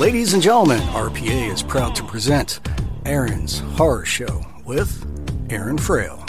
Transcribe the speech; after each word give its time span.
Ladies 0.00 0.32
and 0.32 0.42
gentlemen, 0.42 0.80
RPA 0.94 1.52
is 1.52 1.62
proud 1.62 1.94
to 1.96 2.02
present 2.04 2.60
Aaron's 3.04 3.58
Horror 3.58 4.06
Show 4.06 4.40
with 4.64 5.04
Aaron 5.50 5.76
Frail. 5.76 6.24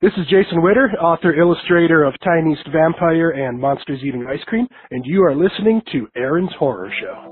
This 0.00 0.12
is 0.16 0.26
Jason 0.28 0.60
Witter, 0.60 0.90
author 1.00 1.32
illustrator 1.40 2.02
of 2.02 2.14
Tiniest 2.24 2.66
Vampire 2.72 3.30
and 3.30 3.60
Monsters 3.60 4.00
Eating 4.02 4.26
Ice 4.28 4.42
Cream, 4.46 4.66
and 4.90 5.06
you 5.06 5.22
are 5.22 5.36
listening 5.36 5.80
to 5.92 6.08
Aaron's 6.16 6.52
Horror 6.58 6.92
Show. 7.00 7.31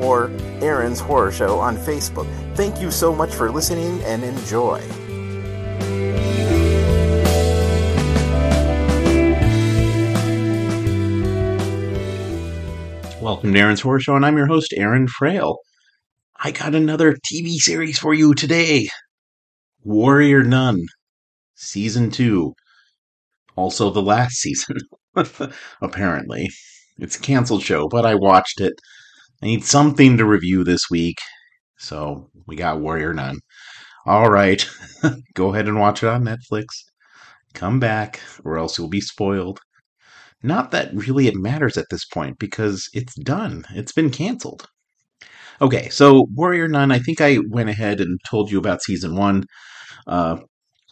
or 0.00 0.30
Aaron's 0.60 1.00
Horror 1.00 1.32
Show 1.32 1.58
on 1.58 1.76
Facebook. 1.76 2.26
Thank 2.54 2.80
you 2.80 2.90
so 2.90 3.14
much 3.14 3.34
for 3.34 3.50
listening 3.50 4.02
and 4.02 4.24
enjoy. 4.24 4.82
Welcome 13.20 13.52
to 13.52 13.58
Aaron's 13.58 13.80
Horror 13.80 14.00
Show, 14.00 14.16
and 14.16 14.24
I'm 14.24 14.36
your 14.36 14.46
host, 14.46 14.72
Aaron 14.76 15.06
Frail. 15.06 15.58
I 16.40 16.52
got 16.52 16.74
another 16.74 17.14
TV 17.14 17.56
series 17.56 17.98
for 17.98 18.14
you 18.14 18.32
today 18.32 18.88
Warrior 19.82 20.44
Nun, 20.44 20.86
Season 21.54 22.10
2. 22.10 22.54
Also, 23.56 23.90
the 23.90 24.02
last 24.02 24.36
season, 24.40 24.76
apparently. 25.82 26.48
It's 26.98 27.16
a 27.16 27.20
canceled 27.20 27.62
show, 27.62 27.88
but 27.88 28.06
I 28.06 28.14
watched 28.14 28.60
it. 28.60 28.74
I 29.42 29.46
need 29.46 29.64
something 29.64 30.16
to 30.16 30.24
review 30.24 30.64
this 30.64 30.90
week, 30.90 31.18
so 31.78 32.30
we 32.46 32.56
got 32.56 32.80
Warrior 32.80 33.14
Nun. 33.14 33.38
All 34.04 34.30
right, 34.30 34.68
go 35.34 35.52
ahead 35.52 35.68
and 35.68 35.78
watch 35.78 36.02
it 36.02 36.08
on 36.08 36.24
Netflix. 36.24 36.66
Come 37.54 37.78
back, 37.78 38.20
or 38.44 38.58
else 38.58 38.78
you'll 38.78 38.88
be 38.88 39.00
spoiled. 39.00 39.60
Not 40.42 40.70
that 40.72 40.94
really 40.94 41.26
it 41.26 41.36
matters 41.36 41.76
at 41.76 41.86
this 41.90 42.04
point 42.04 42.38
because 42.38 42.88
it's 42.92 43.14
done. 43.14 43.64
It's 43.70 43.92
been 43.92 44.10
canceled. 44.10 44.66
Okay, 45.60 45.88
so 45.88 46.26
Warrior 46.34 46.68
Nun, 46.68 46.92
I 46.92 47.00
think 47.00 47.20
I 47.20 47.38
went 47.48 47.68
ahead 47.68 48.00
and 48.00 48.18
told 48.28 48.50
you 48.50 48.58
about 48.58 48.82
season 48.82 49.16
one 49.16 49.44
uh, 50.06 50.38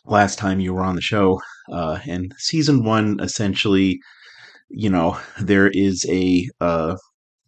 last 0.05 0.39
time 0.39 0.61
you 0.61 0.75
were 0.75 0.85
on 0.85 0.97
the 0.97 1.03
show. 1.03 1.41
Uh, 1.73 1.99
and 2.07 2.33
season 2.39 2.85
one, 2.85 3.19
essentially, 3.21 3.99
you 4.69 4.91
know, 4.91 5.19
there 5.41 5.69
is 5.69 6.05
a 6.09 6.49
uh, 6.61 6.97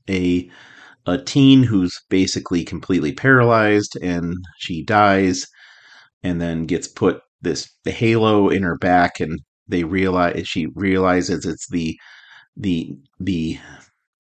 a 0.09 0.49
a 1.09 1.23
teen 1.23 1.63
who's 1.63 1.95
basically 2.11 2.65
completely 2.65 3.13
paralyzed, 3.13 3.97
and 4.03 4.35
she 4.59 4.85
dies, 4.85 5.47
and 6.23 6.41
then 6.41 6.67
gets 6.67 6.89
put 6.89 7.21
this 7.43 7.69
halo 7.85 8.49
in 8.49 8.63
her 8.63 8.77
back, 8.77 9.21
and 9.21 9.41
they 9.69 9.85
realize 9.85 10.49
she 10.49 10.67
realizes 10.75 11.47
it's 11.47 11.69
the 11.71 11.99
the 12.57 12.97
the 13.21 13.59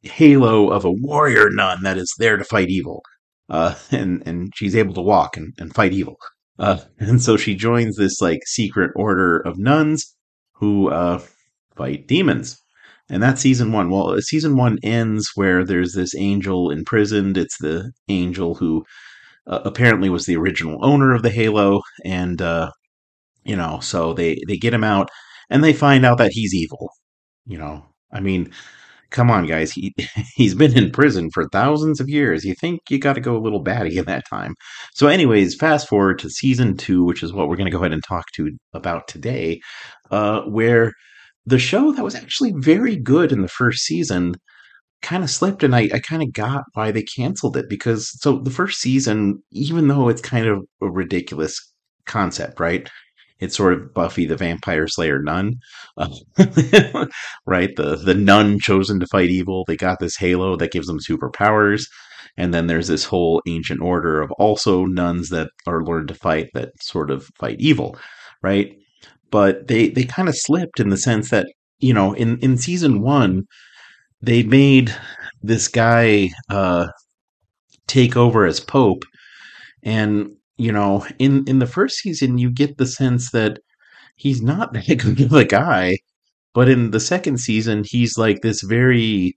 halo 0.03 0.71
of 0.71 0.85
a 0.85 0.93
warrior 0.93 1.49
nun 1.51 1.83
that 1.83 1.99
is 1.99 2.13
there 2.19 2.37
to 2.37 2.45
fight 2.45 2.69
evil 2.69 3.03
uh 3.51 3.75
and 3.91 4.23
and 4.27 4.53
she's 4.55 4.77
able 4.77 4.95
to 4.95 5.01
walk 5.01 5.37
and, 5.37 5.53
and 5.59 5.75
fight 5.75 5.93
evil. 5.93 6.17
Uh 6.59 6.79
and 7.01 7.21
so 7.23 7.37
she 7.37 7.55
joins 7.55 7.97
this 7.97 8.21
like 8.21 8.41
secret 8.47 8.93
order 8.95 9.39
of 9.41 9.59
nuns 9.59 10.15
who 10.53 10.89
uh 10.89 11.21
fight 11.77 12.07
demons 12.07 12.61
and 13.11 13.23
that's 13.23 13.41
season 13.41 13.73
one 13.73 13.91
well 13.91 14.21
season 14.21 14.57
one 14.57 14.79
ends 14.83 15.31
where 15.35 15.65
there's 15.65 15.93
this 15.93 16.15
angel 16.17 16.71
imprisoned 16.71 17.37
it's 17.37 17.59
the 17.59 17.91
angel 18.09 18.55
who 18.55 18.85
uh, 19.47 19.61
apparently 19.65 20.11
was 20.11 20.27
the 20.27 20.37
original 20.37 20.79
owner 20.85 21.15
of 21.15 21.23
the 21.23 21.31
halo 21.31 21.81
and 22.05 22.43
uh 22.43 22.71
you 23.45 23.57
know 23.57 23.81
so 23.81 24.13
they 24.13 24.39
they 24.47 24.57
get 24.57 24.75
him 24.75 24.85
out 24.85 25.09
and 25.51 25.65
they 25.65 25.73
find 25.73 26.05
out 26.05 26.19
that 26.19 26.33
he's 26.33 26.55
evil. 26.55 26.91
You 27.47 27.59
know, 27.59 27.85
I 28.13 28.21
mean, 28.21 28.53
come 29.11 29.31
on, 29.31 29.47
guys. 29.47 29.73
He 29.73 29.95
he's 30.35 30.55
been 30.55 30.77
in 30.77 30.91
prison 30.91 31.31
for 31.33 31.49
thousands 31.49 32.01
of 32.01 32.09
years. 32.09 32.45
You 32.45 32.55
think 32.55 32.81
you 32.91 32.99
got 32.99 33.15
to 33.15 33.21
go 33.21 33.37
a 33.37 33.41
little 33.41 33.61
batty 33.61 33.99
in 33.99 34.05
that 34.07 34.25
time. 34.29 34.55
So, 34.95 35.09
anyways, 35.09 35.57
fast 35.57 35.89
forward 35.89 36.19
to 36.21 36.31
season 36.31 36.77
two, 36.77 37.05
which 37.05 37.23
is 37.23 37.33
what 37.33 37.49
we're 37.49 37.57
going 37.57 37.71
to 37.71 37.73
go 37.73 37.79
ahead 37.79 37.93
and 37.93 38.05
talk 38.05 38.27
to 38.35 38.51
about 38.75 39.09
today, 39.09 39.61
uh, 40.11 40.43
where 40.43 40.93
the 41.49 41.59
show 41.59 41.93
that 41.93 42.05
was 42.05 42.15
actually 42.15 42.53
very 42.57 42.97
good 42.97 43.33
in 43.33 43.43
the 43.43 43.49
first 43.49 43.85
season 43.85 44.35
kind 45.03 45.23
of 45.23 45.31
slipped 45.31 45.63
and 45.63 45.75
I, 45.75 45.89
I 45.95 46.01
kind 46.01 46.23
of 46.23 46.33
got 46.33 46.65
why 46.75 46.91
they 46.91 47.03
canceled 47.03 47.57
it 47.57 47.69
because 47.69 48.11
so 48.21 48.39
the 48.39 48.51
first 48.51 48.81
season 48.81 49.43
even 49.53 49.89
though 49.89 50.09
it's 50.09 50.21
kind 50.21 50.47
of 50.47 50.65
a 50.83 50.91
ridiculous 50.91 51.57
concept 52.07 52.59
right 52.61 52.89
it's 53.41 53.57
sort 53.57 53.73
of 53.75 53.95
Buffy 53.95 54.27
the 54.27 54.37
Vampire 54.37 54.89
Slayer 54.89 55.23
nun, 55.23 55.55
uh, 55.97 56.09
right? 57.47 57.71
The 57.77 57.97
the 57.97 58.15
nun 58.15 58.59
chosen 58.59 58.99
to 59.01 59.07
fight 59.07 59.31
evil. 59.31 59.65
They 59.67 59.77
got 59.77 60.01
this 60.01 60.17
halo 60.17 60.57
that 60.57 60.73
gives 60.73 60.89
them 60.89 60.99
superpowers, 60.99 61.85
and 62.37 62.53
then 62.53 62.67
there's 62.67 62.89
this 62.89 63.05
whole 63.05 63.41
ancient 63.47 63.81
order 63.81 64.21
of 64.21 64.33
also 64.33 64.85
nuns 64.85 65.29
that 65.29 65.51
are 65.67 65.85
learned 65.85 66.09
to 66.09 66.15
fight 66.15 66.49
that 66.55 66.71
sort 66.81 67.11
of 67.11 67.29
fight 67.39 67.57
evil, 67.61 67.97
right? 68.43 68.73
But 69.31 69.69
they 69.69 69.89
they 69.91 70.05
kind 70.05 70.29
of 70.29 70.37
slipped 70.37 70.81
in 70.81 70.89
the 70.91 70.97
sense 70.97 71.31
that 71.31 71.47
you 71.81 71.95
know 71.95 72.13
in 72.15 72.39
in 72.41 72.57
season 72.59 73.03
one 73.03 73.45
they 74.23 74.43
made 74.43 74.95
this 75.43 75.69
guy 75.69 76.31
uh, 76.51 76.89
take 77.87 78.17
over 78.17 78.45
as 78.47 78.61
pope 78.61 79.05
and 79.85 80.31
you 80.59 80.73
know, 80.73 81.07
in 81.19 81.45
in 81.49 81.61
the 81.61 81.67
first 81.67 81.99
season, 81.99 82.39
you 82.39 82.51
get 82.51 82.79
the 82.79 82.87
sense 82.87 83.31
that 83.33 83.61
he's 84.17 84.43
not 84.43 84.73
that 84.75 84.87
good 84.99 85.21
of 85.23 85.33
a 85.33 85.45
guy, 85.45 85.99
but 86.55 86.69
in 86.69 86.93
the 86.93 87.01
second 87.01 87.41
season, 87.41 87.85
he's 87.87 88.19
like 88.19 88.43
this 88.43 88.63
very, 88.63 89.35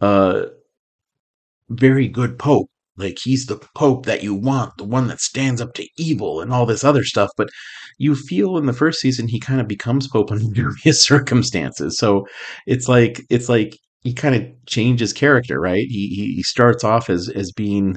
uh, 0.00 0.44
very 1.70 2.08
good 2.08 2.38
pope. 2.38 2.70
Like 2.96 3.18
he's 3.22 3.46
the 3.46 3.60
pope 3.74 4.06
that 4.06 4.22
you 4.22 4.34
want, 4.34 4.76
the 4.76 4.84
one 4.84 5.08
that 5.08 5.20
stands 5.20 5.60
up 5.60 5.74
to 5.74 5.88
evil 5.96 6.40
and 6.40 6.52
all 6.52 6.66
this 6.66 6.84
other 6.84 7.04
stuff. 7.04 7.30
But 7.36 7.48
you 7.98 8.14
feel 8.14 8.56
in 8.58 8.66
the 8.66 8.72
first 8.72 9.00
season 9.00 9.28
he 9.28 9.40
kind 9.40 9.60
of 9.60 9.68
becomes 9.68 10.08
pope 10.08 10.30
under 10.32 10.72
his 10.82 11.04
circumstances. 11.04 11.98
So 11.98 12.26
it's 12.66 12.88
like 12.88 13.22
it's 13.30 13.48
like 13.48 13.76
he 14.02 14.14
kind 14.14 14.34
of 14.34 14.44
changes 14.66 15.12
character, 15.12 15.60
right? 15.60 15.86
He 15.88 16.32
he 16.36 16.42
starts 16.42 16.84
off 16.84 17.10
as 17.10 17.28
as 17.30 17.52
being 17.52 17.96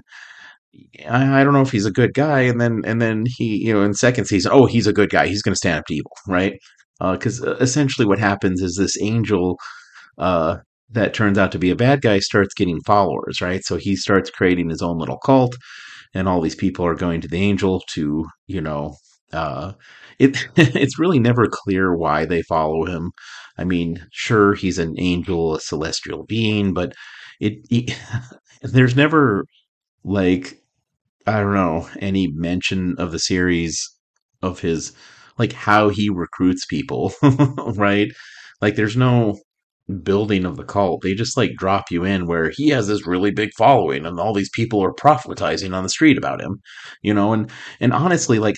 I, 1.08 1.42
I 1.42 1.44
don't 1.44 1.54
know 1.54 1.62
if 1.62 1.72
he's 1.72 1.86
a 1.86 1.92
good 1.92 2.14
guy, 2.14 2.42
and 2.42 2.60
then 2.60 2.82
and 2.86 3.02
then 3.02 3.26
he, 3.38 3.66
you 3.66 3.74
know, 3.74 3.84
in 3.84 3.94
second 3.94 4.26
season, 4.26 4.52
oh, 4.54 4.66
he's 4.66 4.88
a 4.88 4.94
good 4.94 5.10
guy. 5.10 5.28
He's 5.28 5.42
going 5.42 5.54
to 5.54 5.58
stand 5.58 5.80
up 5.80 5.86
to 5.88 5.96
evil, 5.96 6.12
right? 6.28 6.54
Because 7.00 7.44
uh, 7.44 7.56
essentially, 7.58 8.08
what 8.08 8.20
happens 8.20 8.62
is 8.62 8.76
this 8.76 8.98
angel 9.02 9.58
uh, 10.18 10.58
that 10.94 11.14
turns 11.14 11.38
out 11.38 11.52
to 11.54 11.60
be 11.60 11.70
a 11.72 11.76
bad 11.76 12.02
guy 12.02 12.20
starts 12.20 12.54
getting 12.54 12.82
followers, 12.82 13.42
right? 13.42 13.64
So 13.66 13.78
he 13.78 13.96
starts 13.96 14.30
creating 14.30 14.70
his 14.70 14.82
own 14.82 14.98
little 15.00 15.18
cult, 15.20 15.56
and 16.14 16.28
all 16.28 16.42
these 16.42 16.56
people 16.56 16.86
are 16.86 16.96
going 16.96 17.22
to 17.22 17.28
the 17.28 17.38
angel 17.42 17.84
to, 17.96 18.26
you 18.48 18.62
know, 18.62 18.96
Uh, 19.34 19.74
it 20.20 20.48
it's 20.58 21.00
really 21.00 21.20
never 21.20 21.48
clear 21.52 21.96
why 21.98 22.26
they 22.26 22.44
follow 22.44 22.86
him. 22.86 23.12
I 23.58 23.64
mean, 23.66 24.06
sure, 24.12 24.54
he's 24.56 24.80
an 24.80 24.96
angel, 25.00 25.56
a 25.56 25.60
celestial 25.62 26.26
being, 26.28 26.74
but 26.74 26.94
it, 27.42 27.54
it 27.72 27.98
there's 28.64 28.96
never 28.96 29.46
like 30.06 30.62
I 31.28 31.40
don't 31.42 31.54
know 31.54 31.90
any 32.00 32.28
mention 32.34 32.96
of 32.98 33.12
the 33.12 33.20
series 33.20 33.90
of 34.42 34.60
his 34.60 34.94
like 35.38 35.54
how 35.54 35.90
he 35.90 36.10
recruits 36.10 36.66
people, 36.66 37.14
right? 37.76 38.10
Like 38.62 38.76
there's 38.76 38.98
no 38.98 39.40
building 40.04 40.46
of 40.46 40.58
the 40.58 40.64
cult. 40.64 41.02
They 41.02 41.14
just 41.14 41.38
like 41.38 41.56
drop 41.58 41.92
you 41.92 42.04
in 42.04 42.26
where 42.28 42.52
he 42.56 42.70
has 42.70 42.88
this 42.88 43.06
really 43.08 43.32
big 43.32 43.52
following 43.58 44.06
and 44.06 44.20
all 44.20 44.34
these 44.34 44.50
people 44.50 44.84
are 44.84 44.94
proselytizing 44.94 45.74
on 45.74 45.84
the 45.84 45.90
street 45.90 46.18
about 46.18 46.42
him, 46.42 46.62
you 47.02 47.14
know, 47.14 47.34
and 47.34 47.52
and 47.80 47.94
honestly 47.94 48.40
like 48.40 48.56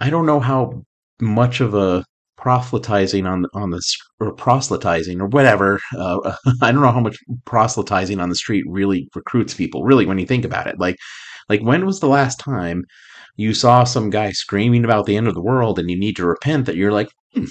I 0.00 0.10
don't 0.10 0.26
know 0.26 0.40
how 0.40 0.84
much 1.20 1.60
of 1.60 1.74
a 1.74 2.04
proselytizing 2.36 3.26
on 3.26 3.46
on 3.54 3.70
this 3.70 3.96
or 4.20 4.32
proselytizing 4.32 5.20
or 5.20 5.26
whatever 5.26 5.80
uh, 5.96 6.36
i 6.62 6.70
don't 6.70 6.82
know 6.82 6.92
how 6.92 7.00
much 7.00 7.16
proselytizing 7.46 8.20
on 8.20 8.28
the 8.28 8.34
street 8.34 8.64
really 8.68 9.08
recruits 9.14 9.54
people 9.54 9.82
really 9.84 10.04
when 10.04 10.18
you 10.18 10.26
think 10.26 10.44
about 10.44 10.66
it 10.66 10.78
like 10.78 10.96
like 11.48 11.62
when 11.62 11.86
was 11.86 12.00
the 12.00 12.08
last 12.08 12.38
time 12.38 12.84
you 13.36 13.52
saw 13.52 13.84
some 13.84 14.10
guy 14.10 14.30
screaming 14.30 14.84
about 14.84 15.06
the 15.06 15.16
end 15.16 15.26
of 15.26 15.34
the 15.34 15.42
world 15.42 15.78
and 15.78 15.90
you 15.90 15.98
need 15.98 16.16
to 16.16 16.26
repent 16.26 16.66
that 16.66 16.76
you're 16.76 16.92
like 16.92 17.08
hmm, 17.36 17.44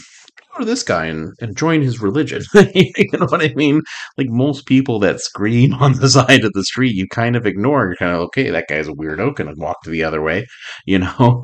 go 0.54 0.60
to 0.60 0.66
this 0.66 0.84
guy 0.84 1.06
and, 1.06 1.34
and 1.42 1.58
join 1.58 1.82
his 1.82 2.02
religion. 2.02 2.42
You 2.76 3.08
know 3.14 3.26
what 3.28 3.44
i 3.44 3.54
mean? 3.56 3.82
Like 4.18 4.28
most 4.30 4.66
people 4.66 5.00
that 5.00 5.22
scream 5.22 5.74
on 5.86 5.94
the 5.94 6.10
side 6.10 6.44
of 6.44 6.54
the 6.54 6.64
street 6.64 6.96
you 6.96 7.08
kind 7.08 7.36
of 7.36 7.46
ignore. 7.46 7.88
You're 7.88 7.96
kind 7.98 8.14
of 8.14 8.22
okay 8.28 8.50
that 8.50 8.68
guy's 8.70 8.88
a 8.88 8.92
weirdo 8.94 9.36
gonna 9.36 9.54
walk 9.58 9.78
the 9.86 10.04
other 10.04 10.22
way. 10.22 10.46
You 10.86 11.00
know? 11.00 11.42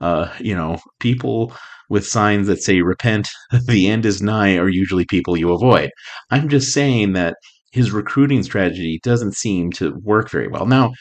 Uh 0.00 0.28
you 0.40 0.54
know 0.54 0.78
people 1.00 1.52
with 1.90 2.06
signs 2.06 2.46
that 2.48 2.62
say 2.62 2.80
repent, 2.80 3.28
the 3.68 3.88
end 3.88 4.06
is 4.06 4.22
nigh 4.22 4.56
are 4.56 4.68
usually 4.68 5.04
people 5.04 5.36
you 5.36 5.52
avoid. 5.52 5.90
I'm 6.30 6.48
just 6.48 6.72
saying 6.72 7.12
that 7.14 7.36
his 7.72 7.90
recruiting 7.92 8.42
strategy 8.42 9.00
doesn't 9.02 9.34
seem 9.34 9.70
to 9.72 9.94
work 10.02 10.30
very 10.30 10.48
well. 10.48 10.66
Now, 10.66 10.92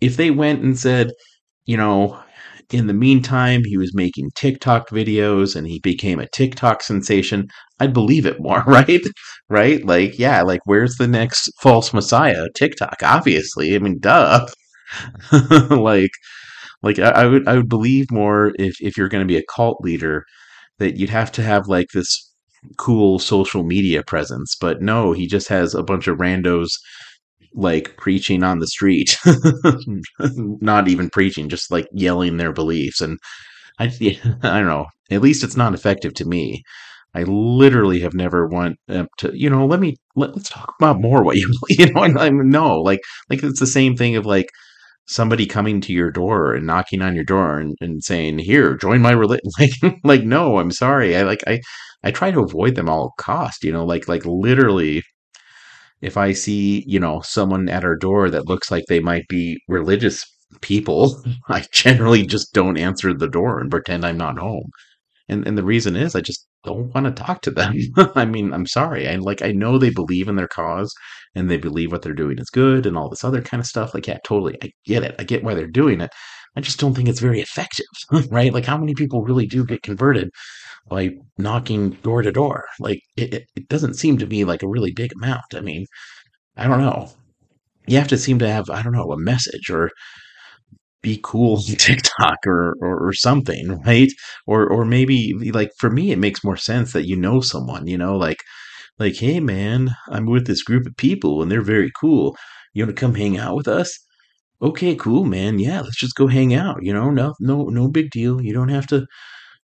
if 0.00 0.16
they 0.16 0.30
went 0.30 0.62
and 0.62 0.78
said, 0.78 1.12
you 1.66 1.76
know, 1.76 2.20
in 2.70 2.86
the 2.86 2.94
meantime, 2.94 3.62
he 3.64 3.76
was 3.76 3.94
making 3.94 4.30
TikTok 4.34 4.90
videos 4.90 5.56
and 5.56 5.66
he 5.66 5.80
became 5.80 6.20
a 6.20 6.28
TikTok 6.28 6.82
sensation, 6.82 7.48
I'd 7.80 7.92
believe 7.92 8.26
it 8.26 8.40
more, 8.40 8.62
right? 8.66 9.02
right? 9.48 9.84
Like, 9.84 10.18
yeah, 10.18 10.42
like, 10.42 10.60
where's 10.64 10.96
the 10.96 11.08
next 11.08 11.50
false 11.60 11.92
messiah? 11.92 12.46
TikTok, 12.54 12.96
obviously. 13.02 13.74
I 13.74 13.78
mean, 13.78 13.98
duh. 14.00 14.46
like, 15.70 16.10
like 16.82 16.98
I, 16.98 17.10
I 17.10 17.26
would 17.26 17.46
I 17.46 17.56
would 17.56 17.68
believe 17.68 18.10
more 18.10 18.52
if 18.58 18.74
if 18.80 18.96
you're 18.96 19.08
going 19.08 19.22
to 19.26 19.32
be 19.32 19.36
a 19.36 19.44
cult 19.54 19.80
leader 19.82 20.24
that 20.78 20.96
you'd 20.96 21.10
have 21.10 21.30
to 21.32 21.42
have 21.42 21.68
like 21.68 21.88
this 21.92 22.32
cool 22.78 23.18
social 23.18 23.62
media 23.64 24.02
presence. 24.02 24.56
But 24.60 24.82
no, 24.82 25.12
he 25.12 25.26
just 25.26 25.48
has 25.48 25.74
a 25.74 25.82
bunch 25.82 26.08
of 26.08 26.18
randos 26.18 26.70
like 27.54 27.96
preaching 27.96 28.42
on 28.42 28.58
the 28.58 28.66
street, 28.66 29.18
not 30.36 30.88
even 30.88 31.10
preaching, 31.10 31.48
just 31.48 31.70
like 31.70 31.88
yelling 31.92 32.36
their 32.36 32.52
beliefs. 32.52 33.00
And 33.00 33.18
I, 33.78 33.84
I 34.42 34.60
don't 34.60 34.66
know. 34.66 34.86
At 35.10 35.22
least 35.22 35.44
it's 35.44 35.56
not 35.56 35.74
effective 35.74 36.14
to 36.14 36.24
me. 36.24 36.62
I 37.14 37.24
literally 37.24 38.00
have 38.00 38.14
never 38.14 38.46
want 38.46 38.76
uh, 38.88 39.06
to, 39.18 39.32
you 39.34 39.50
know, 39.50 39.66
let 39.66 39.80
me 39.80 39.96
let, 40.14 40.30
us 40.30 40.48
talk 40.48 40.74
about 40.78 41.00
more 41.00 41.24
what 41.24 41.36
you, 41.36 41.52
you 41.68 41.92
know, 41.92 42.02
I 42.02 42.30
no, 42.30 42.80
like, 42.80 43.00
like 43.28 43.42
it's 43.42 43.60
the 43.60 43.66
same 43.66 43.96
thing 43.96 44.16
of 44.16 44.26
like, 44.26 44.48
somebody 45.10 45.44
coming 45.44 45.80
to 45.80 45.92
your 45.92 46.10
door 46.12 46.54
and 46.54 46.66
knocking 46.66 47.02
on 47.02 47.16
your 47.16 47.24
door 47.24 47.58
and, 47.58 47.76
and 47.80 48.02
saying, 48.02 48.38
"Here, 48.38 48.76
join 48.76 49.02
my 49.02 49.10
religion." 49.10 49.50
Like, 49.58 49.98
like, 50.04 50.22
no, 50.22 50.58
I'm 50.58 50.70
sorry. 50.70 51.16
I 51.16 51.22
like, 51.22 51.42
I, 51.48 51.60
I 52.04 52.12
try 52.12 52.30
to 52.30 52.40
avoid 52.40 52.76
them 52.76 52.88
all 52.88 53.12
cost. 53.18 53.64
You 53.64 53.72
know, 53.72 53.84
like, 53.84 54.08
like 54.08 54.24
literally, 54.24 55.02
if 56.02 56.16
I 56.16 56.32
see, 56.32 56.84
you 56.86 57.00
know, 57.00 57.20
someone 57.22 57.68
at 57.68 57.84
our 57.84 57.96
door 57.96 58.30
that 58.30 58.46
looks 58.48 58.70
like 58.70 58.84
they 58.88 59.00
might 59.00 59.26
be 59.28 59.60
religious 59.68 60.24
people, 60.60 61.22
I 61.48 61.66
generally 61.72 62.26
just 62.26 62.52
don't 62.54 62.78
answer 62.78 63.12
the 63.14 63.28
door 63.28 63.60
and 63.60 63.70
pretend 63.70 64.04
I'm 64.04 64.16
not 64.18 64.38
home. 64.38 64.70
And 65.28 65.46
and 65.46 65.56
the 65.56 65.64
reason 65.64 65.96
is 65.96 66.14
I 66.14 66.20
just 66.20 66.46
don't 66.64 66.92
want 66.94 67.06
to 67.06 67.12
talk 67.22 67.40
to 67.42 67.50
them. 67.50 67.74
I 68.14 68.24
mean, 68.26 68.52
I'm 68.52 68.66
sorry. 68.66 69.08
I 69.08 69.16
like 69.16 69.42
I 69.42 69.52
know 69.52 69.78
they 69.78 69.90
believe 69.90 70.28
in 70.28 70.36
their 70.36 70.48
cause 70.48 70.92
and 71.34 71.50
they 71.50 71.56
believe 71.56 71.92
what 71.92 72.02
they're 72.02 72.12
doing 72.14 72.38
is 72.38 72.50
good 72.50 72.86
and 72.86 72.96
all 72.98 73.08
this 73.08 73.24
other 73.24 73.40
kind 73.42 73.60
of 73.60 73.66
stuff. 73.66 73.94
Like, 73.94 74.06
yeah, 74.06 74.18
totally. 74.24 74.58
I 74.62 74.72
get 74.84 75.02
it. 75.04 75.14
I 75.18 75.24
get 75.24 75.44
why 75.44 75.54
they're 75.54 75.66
doing 75.68 76.00
it. 76.00 76.10
I 76.56 76.60
just 76.60 76.80
don't 76.80 76.94
think 76.94 77.08
it's 77.08 77.20
very 77.20 77.40
effective, 77.40 77.86
right? 78.30 78.52
Like, 78.52 78.64
how 78.66 78.78
many 78.78 78.94
people 78.94 79.22
really 79.24 79.46
do 79.46 79.64
get 79.64 79.82
converted 79.82 80.30
by 80.88 81.12
knocking 81.38 81.90
door 82.02 82.22
to 82.22 82.32
door? 82.32 82.66
Like, 82.80 83.00
it, 83.16 83.44
it 83.56 83.68
doesn't 83.68 83.94
seem 83.94 84.18
to 84.18 84.26
be 84.26 84.44
like 84.44 84.62
a 84.62 84.68
really 84.68 84.92
big 84.92 85.12
amount. 85.14 85.54
I 85.54 85.60
mean, 85.60 85.86
I 86.56 86.66
don't 86.68 86.80
know. 86.80 87.10
You 87.86 87.98
have 87.98 88.08
to 88.08 88.18
seem 88.18 88.38
to 88.40 88.48
have, 88.50 88.70
I 88.70 88.82
don't 88.82 88.94
know, 88.94 89.12
a 89.12 89.18
message 89.18 89.70
or 89.70 89.90
be 91.02 91.18
cool 91.22 91.58
TikTok 91.62 92.38
or, 92.46 92.74
or, 92.80 93.08
or 93.08 93.12
something, 93.12 93.80
right? 93.82 94.12
Or 94.46 94.66
or 94.68 94.84
maybe 94.84 95.34
like 95.52 95.70
for 95.78 95.90
me, 95.90 96.10
it 96.12 96.18
makes 96.18 96.44
more 96.44 96.56
sense 96.56 96.92
that 96.92 97.06
you 97.06 97.16
know 97.16 97.40
someone, 97.40 97.86
you 97.86 97.96
know, 97.98 98.16
like 98.16 98.38
like, 98.98 99.16
hey 99.16 99.40
man, 99.40 99.90
I'm 100.10 100.26
with 100.26 100.46
this 100.46 100.62
group 100.62 100.86
of 100.86 100.96
people 100.96 101.42
and 101.42 101.50
they're 101.52 101.62
very 101.62 101.92
cool. 102.00 102.36
You 102.74 102.84
want 102.84 102.96
to 102.96 103.00
come 103.00 103.14
hang 103.16 103.38
out 103.38 103.56
with 103.56 103.68
us? 103.68 103.98
Okay, 104.62 104.94
cool, 104.94 105.24
man. 105.24 105.58
Yeah, 105.58 105.80
let's 105.80 105.96
just 105.98 106.14
go 106.16 106.26
hang 106.26 106.52
out. 106.54 106.82
You 106.82 106.92
know, 106.92 107.10
no, 107.10 107.34
no, 107.40 107.64
no 107.64 107.88
big 107.88 108.10
deal. 108.10 108.42
You 108.42 108.52
don't 108.52 108.68
have 108.68 108.86
to, 108.88 109.06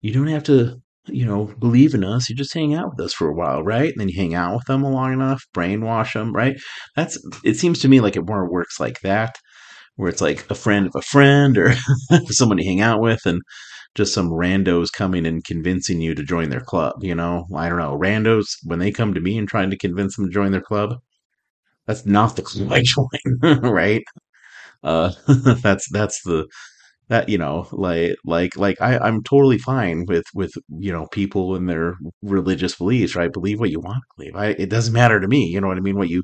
you 0.01 0.13
don't 0.13 0.27
have 0.27 0.43
to, 0.45 0.77
you 1.07 1.25
know, 1.25 1.45
believe 1.59 1.93
in 1.95 2.03
us. 2.03 2.29
You 2.29 2.35
just 2.35 2.53
hang 2.53 2.73
out 2.75 2.91
with 2.91 3.05
us 3.05 3.13
for 3.13 3.27
a 3.29 3.33
while, 3.35 3.63
right? 3.63 3.89
And 3.91 3.99
then 4.01 4.09
you 4.09 4.15
hang 4.21 4.35
out 4.35 4.55
with 4.55 4.65
them 4.65 4.83
long 4.83 5.13
enough, 5.13 5.43
brainwash 5.55 6.13
them, 6.13 6.33
right? 6.33 6.57
That's. 6.95 7.17
It 7.43 7.55
seems 7.57 7.79
to 7.81 7.89
me 7.89 8.01
like 8.01 8.15
it 8.17 8.27
more 8.27 8.49
works 8.51 8.79
like 8.79 9.01
that 9.01 9.35
where 9.97 10.09
it's 10.09 10.21
like 10.21 10.49
a 10.51 10.55
friend 10.55 10.87
of 10.87 10.93
a 10.95 11.01
friend 11.03 11.57
or 11.57 11.75
someone 12.27 12.57
to 12.57 12.65
hang 12.65 12.81
out 12.81 13.01
with 13.01 13.21
and 13.25 13.41
just 13.95 14.13
some 14.13 14.29
randos 14.31 14.91
coming 14.93 15.25
and 15.27 15.43
convincing 15.45 16.01
you 16.01 16.15
to 16.15 16.23
join 16.23 16.49
their 16.49 16.61
club, 16.61 16.95
you 17.01 17.15
know? 17.15 17.45
I 17.55 17.69
don't 17.69 17.79
know. 17.79 17.97
Randos, 17.99 18.45
when 18.65 18.79
they 18.79 18.91
come 18.91 19.13
to 19.15 19.21
me 19.21 19.37
and 19.37 19.47
trying 19.47 19.69
to 19.71 19.77
convince 19.77 20.15
them 20.17 20.27
to 20.27 20.33
join 20.33 20.51
their 20.53 20.61
club, 20.61 20.95
that's 21.87 22.05
not 22.05 22.35
the 22.35 22.41
club 22.41 22.71
I 22.71 22.81
join, 22.85 23.59
right? 23.61 24.03
Uh, 24.85 25.11
that's, 25.63 25.89
that's 25.91 26.21
the, 26.23 26.47
that, 27.09 27.29
you 27.29 27.37
know, 27.37 27.67
like, 27.71 28.15
like, 28.25 28.57
like 28.57 28.81
I, 28.81 28.97
I'm 28.97 29.23
totally 29.23 29.59
fine 29.59 30.05
with, 30.07 30.23
with, 30.33 30.53
you 30.79 30.91
know, 30.91 31.07
people 31.11 31.55
and 31.55 31.69
their 31.69 31.95
religious 32.23 32.75
beliefs, 32.75 33.15
right? 33.15 33.31
Believe 33.31 33.59
what 33.59 33.69
you 33.69 33.79
want 33.79 33.97
to 33.99 34.15
believe. 34.17 34.35
I, 34.35 34.47
it 34.61 34.69
doesn't 34.69 34.93
matter 34.93 35.19
to 35.19 35.27
me. 35.27 35.45
You 35.45 35.61
know 35.61 35.67
what 35.67 35.77
I 35.77 35.81
mean? 35.81 35.97
What 35.97 36.09
you, 36.09 36.23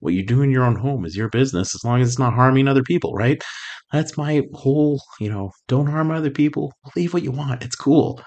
what 0.00 0.14
you 0.14 0.24
do 0.24 0.42
in 0.42 0.50
your 0.50 0.64
own 0.64 0.76
home 0.76 1.04
is 1.04 1.16
your 1.16 1.28
business 1.28 1.74
as 1.74 1.84
long 1.84 2.00
as 2.00 2.08
it's 2.08 2.18
not 2.18 2.34
harming 2.34 2.68
other 2.68 2.82
people, 2.82 3.12
right? 3.14 3.42
That's 3.92 4.16
my 4.16 4.42
whole, 4.54 5.00
you 5.20 5.28
know, 5.30 5.50
don't 5.68 5.86
harm 5.88 6.10
other 6.10 6.30
people. 6.30 6.72
Believe 6.94 7.14
what 7.14 7.22
you 7.22 7.30
want. 7.30 7.62
It's 7.62 7.76
cool. 7.76 8.22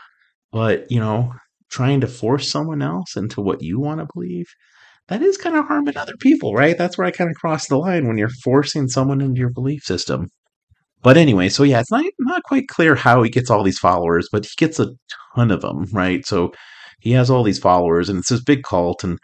But, 0.52 0.90
you 0.92 1.00
know, 1.00 1.34
trying 1.72 2.02
to 2.02 2.08
force 2.08 2.50
someone 2.52 2.82
else 2.82 3.16
into 3.16 3.42
what 3.42 3.62
you 3.62 3.80
want 3.80 4.00
to 4.02 4.08
believe, 4.14 4.46
that 5.08 5.22
is 5.22 5.38
kind 5.38 5.56
of 5.56 5.66
harming 5.66 5.98
other 5.98 6.16
people, 6.20 6.54
right? 6.54 6.78
That's 6.78 6.98
where 6.98 7.06
I 7.08 7.12
kind 7.12 7.30
of 7.30 7.36
cross 7.36 7.68
the 7.68 7.78
line 7.78 8.08
when 8.08 8.18
you're 8.18 8.30
forcing 8.44 8.88
someone 8.88 9.22
into 9.22 9.40
your 9.40 9.52
belief 9.52 9.84
system. 9.84 10.30
But 11.04 11.18
anyway, 11.18 11.50
so 11.50 11.64
yeah, 11.64 11.80
it's 11.82 11.92
not 11.92 12.04
not 12.20 12.44
quite 12.44 12.68
clear 12.68 12.96
how 12.96 13.22
he 13.22 13.30
gets 13.30 13.52
all 13.52 13.64
these 13.64 13.80
followers, 13.80 14.28
but 14.32 14.46
he 14.46 14.52
gets 14.58 14.80
a 14.80 14.90
ton 15.36 15.52
of 15.52 15.62
them, 15.62 15.86
right? 15.94 16.26
So 16.26 16.52
he 17.00 17.12
has 17.12 17.30
all 17.30 17.44
these 17.44 17.60
followers, 17.60 18.10
and 18.10 18.20
it's 18.20 18.30
this 18.30 18.44
big 18.44 18.64
cult, 18.64 19.04
and 19.04 19.20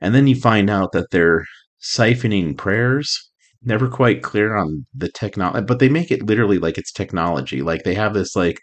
and 0.00 0.14
then 0.14 0.26
you 0.26 0.34
find 0.34 0.70
out 0.70 0.92
that 0.92 1.10
they're 1.10 1.44
siphoning 1.82 2.56
prayers. 2.56 3.18
Never 3.62 3.88
quite 3.88 4.22
clear 4.22 4.56
on 4.56 4.86
the 4.94 5.10
technology, 5.10 5.64
but 5.66 5.78
they 5.80 5.88
make 5.88 6.10
it 6.10 6.22
literally 6.24 6.58
like 6.58 6.78
it's 6.78 6.92
technology. 6.92 7.62
Like 7.62 7.82
they 7.82 7.94
have 7.94 8.14
this 8.14 8.36
like 8.36 8.60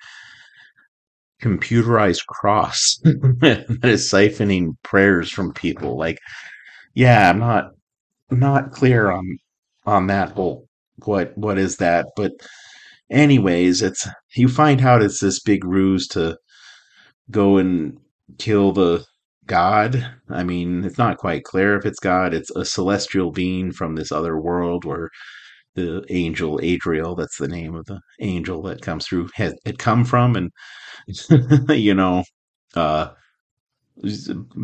computerized 1.43 2.25
cross 2.27 2.97
that 3.03 3.65
is 3.83 4.09
siphoning 4.09 4.71
prayers 4.83 5.29
from 5.29 5.53
people. 5.53 5.97
Like, 5.97 6.17
yeah, 6.93 7.29
I'm 7.29 7.39
not 7.39 7.71
not 8.31 8.71
clear 8.71 9.11
on 9.11 9.37
on 9.85 10.07
that 10.07 10.31
whole 10.31 10.67
what 11.05 11.37
what 11.37 11.57
is 11.57 11.77
that, 11.77 12.07
but 12.15 12.33
anyways, 13.11 13.81
it's 13.81 14.07
you 14.35 14.47
find 14.49 14.81
out 14.81 15.03
it's 15.03 15.19
this 15.21 15.39
big 15.41 15.65
ruse 15.65 16.07
to 16.09 16.37
go 17.31 17.57
and 17.57 17.97
kill 18.39 18.71
the 18.73 19.05
God. 19.45 20.05
I 20.29 20.43
mean, 20.43 20.83
it's 20.85 20.97
not 20.97 21.17
quite 21.17 21.43
clear 21.43 21.77
if 21.77 21.85
it's 21.85 21.99
God. 21.99 22.33
It's 22.33 22.51
a 22.55 22.65
celestial 22.65 23.31
being 23.31 23.71
from 23.71 23.95
this 23.95 24.11
other 24.11 24.39
world 24.39 24.85
where 24.85 25.09
the 25.75 26.05
angel 26.09 26.59
Adriel, 26.63 27.15
that's 27.15 27.37
the 27.37 27.47
name 27.47 27.75
of 27.75 27.85
the 27.85 27.99
angel 28.21 28.61
that 28.63 28.81
comes 28.81 29.07
through, 29.07 29.29
had, 29.35 29.55
had 29.65 29.79
come 29.79 30.05
from. 30.05 30.35
And, 30.35 30.51
you 31.69 31.93
know, 31.95 32.23
uh, 32.75 33.09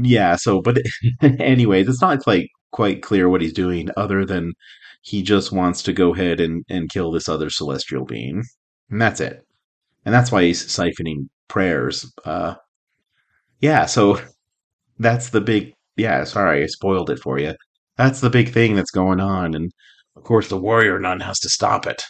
yeah, 0.04 0.36
so, 0.36 0.62
but 0.62 0.78
anyways, 1.22 1.88
it's 1.88 2.02
not 2.02 2.20
quite, 2.24 2.50
quite 2.72 3.02
clear 3.02 3.30
what 3.30 3.42
he's 3.42 3.54
doing 3.54 3.90
other 3.98 4.26
than 4.26 4.54
he 5.02 5.22
just 5.24 5.52
wants 5.52 5.82
to 5.84 5.94
go 5.94 6.14
ahead 6.14 6.40
and, 6.40 6.64
and 6.70 6.90
kill 6.90 7.12
this 7.12 7.30
other 7.30 7.50
celestial 7.50 8.06
being. 8.06 8.44
And 8.90 9.02
that's 9.02 9.22
it. 9.22 9.44
and 10.06 10.14
that's 10.14 10.32
why 10.32 10.44
he's 10.44 10.66
siphoning 10.66 11.28
prayers. 11.48 12.12
Uh, 12.26 12.56
yeah, 13.62 13.86
so 13.86 14.22
that's 15.00 15.30
the 15.30 15.42
big. 15.42 15.74
Yeah, 15.98 16.24
sorry, 16.24 16.64
I 16.64 16.68
spoiled 16.68 17.10
it 17.10 17.20
for 17.20 17.40
you. 17.40 17.56
That's 17.98 18.22
the 18.22 18.30
big 18.30 18.50
thing 18.54 18.76
that's 18.76 18.92
going 18.92 19.20
on, 19.20 19.54
and 19.56 19.72
of 20.16 20.24
course, 20.24 20.48
the 20.50 20.58
warrior 20.58 21.00
nun 21.00 21.20
has 21.22 21.40
to 21.42 21.50
stop 21.50 21.86
it, 21.88 22.02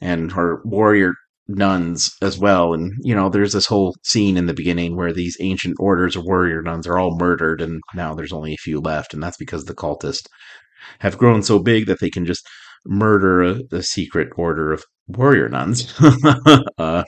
and 0.00 0.32
her 0.32 0.62
warrior 0.64 1.14
nuns 1.48 2.14
as 2.22 2.38
well. 2.38 2.74
And 2.74 2.94
you 3.00 3.14
know, 3.14 3.28
there's 3.28 3.52
this 3.52 3.66
whole 3.66 3.94
scene 4.02 4.36
in 4.36 4.46
the 4.46 4.54
beginning 4.54 4.96
where 4.96 5.12
these 5.12 5.36
ancient 5.40 5.76
orders 5.78 6.16
of 6.16 6.24
warrior 6.24 6.62
nuns 6.62 6.86
are 6.86 6.98
all 6.98 7.18
murdered, 7.18 7.60
and 7.60 7.80
now 7.94 8.14
there's 8.14 8.32
only 8.32 8.54
a 8.54 8.58
few 8.58 8.80
left, 8.80 9.14
and 9.14 9.22
that's 9.22 9.36
because 9.36 9.64
the 9.64 9.74
cultists 9.74 10.26
have 11.00 11.18
grown 11.18 11.42
so 11.42 11.58
big 11.58 11.86
that 11.86 12.00
they 12.00 12.10
can 12.10 12.24
just 12.24 12.46
murder 12.84 13.42
a, 13.42 13.60
a 13.72 13.82
secret 13.82 14.28
order 14.36 14.72
of 14.72 14.84
warrior 15.08 15.48
nuns. 15.48 15.92
uh, 16.78 17.02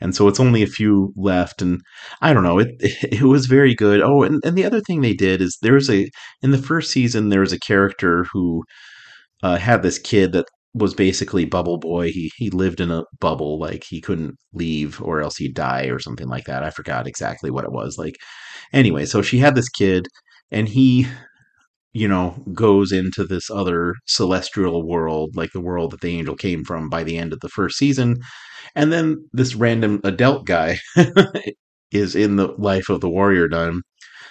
and 0.00 0.14
so 0.14 0.28
it's 0.28 0.40
only 0.40 0.62
a 0.62 0.66
few 0.66 1.12
left 1.16 1.60
and 1.60 1.80
i 2.20 2.32
don't 2.32 2.42
know 2.42 2.58
it 2.58 2.68
it 2.80 3.22
was 3.22 3.46
very 3.46 3.74
good 3.74 4.00
oh 4.00 4.22
and, 4.22 4.40
and 4.44 4.56
the 4.56 4.64
other 4.64 4.80
thing 4.80 5.00
they 5.00 5.14
did 5.14 5.40
is 5.40 5.58
there's 5.62 5.90
a 5.90 6.08
in 6.42 6.50
the 6.50 6.58
first 6.58 6.90
season 6.90 7.28
there 7.28 7.40
was 7.40 7.52
a 7.52 7.58
character 7.58 8.24
who 8.32 8.62
uh, 9.42 9.56
had 9.56 9.82
this 9.82 9.98
kid 9.98 10.32
that 10.32 10.46
was 10.74 10.94
basically 10.94 11.44
bubble 11.44 11.78
boy. 11.78 12.10
He 12.10 12.30
he 12.36 12.50
lived 12.50 12.80
in 12.80 12.90
a 12.90 13.04
bubble 13.20 13.58
like 13.58 13.84
he 13.88 14.00
couldn't 14.00 14.36
leave 14.52 15.00
or 15.02 15.20
else 15.20 15.36
he'd 15.36 15.54
die 15.54 15.86
or 15.86 15.98
something 15.98 16.28
like 16.28 16.44
that. 16.44 16.62
I 16.62 16.70
forgot 16.70 17.06
exactly 17.06 17.50
what 17.50 17.64
it 17.64 17.72
was 17.72 17.96
like 17.98 18.16
anyway 18.72 19.06
so 19.06 19.22
she 19.22 19.38
had 19.38 19.54
this 19.54 19.68
kid 19.68 20.06
and 20.50 20.68
he 20.68 21.06
you 21.92 22.06
know 22.06 22.42
goes 22.52 22.92
into 22.92 23.24
this 23.24 23.50
other 23.50 23.94
celestial 24.06 24.86
world 24.86 25.30
like 25.36 25.50
the 25.52 25.60
world 25.60 25.90
that 25.90 26.00
the 26.00 26.16
angel 26.16 26.36
came 26.36 26.64
from 26.64 26.88
by 26.88 27.02
the 27.02 27.16
end 27.18 27.32
of 27.32 27.40
the 27.40 27.48
first 27.48 27.78
season. 27.78 28.16
And 28.74 28.92
then 28.92 29.28
this 29.32 29.54
random 29.54 30.00
adult 30.04 30.46
guy 30.46 30.78
is 31.92 32.14
in 32.14 32.36
the 32.36 32.48
life 32.58 32.88
of 32.90 33.00
the 33.00 33.08
warrior 33.08 33.48
nun 33.48 33.82